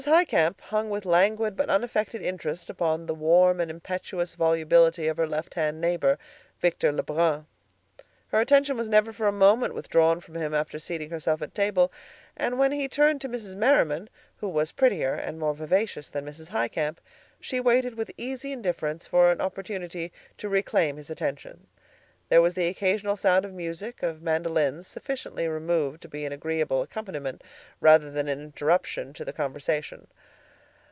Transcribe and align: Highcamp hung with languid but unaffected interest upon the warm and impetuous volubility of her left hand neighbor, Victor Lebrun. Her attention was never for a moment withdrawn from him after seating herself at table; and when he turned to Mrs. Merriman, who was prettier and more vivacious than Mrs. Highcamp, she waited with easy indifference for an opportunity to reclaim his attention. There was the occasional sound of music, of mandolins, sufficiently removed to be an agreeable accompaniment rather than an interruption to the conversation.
Highcamp 0.05 0.59
hung 0.61 0.89
with 0.89 1.05
languid 1.05 1.55
but 1.55 1.69
unaffected 1.69 2.23
interest 2.23 2.71
upon 2.71 3.05
the 3.05 3.13
warm 3.13 3.59
and 3.59 3.69
impetuous 3.69 4.33
volubility 4.33 5.07
of 5.07 5.17
her 5.17 5.27
left 5.27 5.53
hand 5.53 5.79
neighbor, 5.79 6.17
Victor 6.59 6.91
Lebrun. 6.91 7.45
Her 8.29 8.39
attention 8.41 8.77
was 8.77 8.89
never 8.89 9.13
for 9.13 9.27
a 9.27 9.31
moment 9.31 9.75
withdrawn 9.75 10.19
from 10.19 10.33
him 10.33 10.55
after 10.55 10.79
seating 10.79 11.11
herself 11.11 11.43
at 11.43 11.53
table; 11.53 11.91
and 12.35 12.57
when 12.57 12.71
he 12.71 12.87
turned 12.87 13.21
to 13.21 13.29
Mrs. 13.29 13.53
Merriman, 13.55 14.09
who 14.37 14.49
was 14.49 14.71
prettier 14.71 15.13
and 15.13 15.37
more 15.37 15.53
vivacious 15.53 16.09
than 16.09 16.25
Mrs. 16.25 16.47
Highcamp, 16.47 16.99
she 17.39 17.59
waited 17.59 17.93
with 17.93 18.11
easy 18.17 18.51
indifference 18.51 19.05
for 19.05 19.31
an 19.31 19.39
opportunity 19.39 20.11
to 20.39 20.49
reclaim 20.49 20.97
his 20.97 21.11
attention. 21.11 21.67
There 22.29 22.41
was 22.41 22.53
the 22.53 22.69
occasional 22.69 23.17
sound 23.17 23.43
of 23.43 23.53
music, 23.53 24.03
of 24.03 24.21
mandolins, 24.21 24.87
sufficiently 24.87 25.49
removed 25.49 26.01
to 26.03 26.07
be 26.07 26.23
an 26.23 26.31
agreeable 26.31 26.81
accompaniment 26.81 27.41
rather 27.81 28.09
than 28.09 28.29
an 28.29 28.39
interruption 28.41 29.11
to 29.15 29.25
the 29.25 29.33
conversation. 29.33 30.07